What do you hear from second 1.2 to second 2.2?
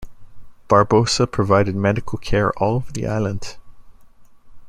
provided medical